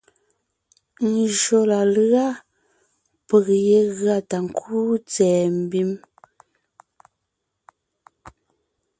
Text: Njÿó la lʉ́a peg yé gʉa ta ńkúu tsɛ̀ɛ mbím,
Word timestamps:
Njÿó 1.13 1.59
la 1.71 1.79
lʉ́a 1.93 2.25
peg 3.27 3.45
yé 3.67 3.79
gʉa 3.97 4.15
ta 4.29 4.37
ńkúu 4.47 4.91
tsɛ̀ɛ 5.09 5.41
mbím, 5.63 5.91